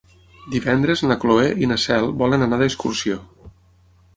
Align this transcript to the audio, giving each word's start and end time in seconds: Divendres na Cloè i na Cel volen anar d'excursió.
Divendres 0.53 1.03
na 1.09 1.17
Cloè 1.25 1.45
i 1.65 1.69
na 1.73 1.77
Cel 1.83 2.09
volen 2.23 2.47
anar 2.47 2.59
d'excursió. 2.63 3.19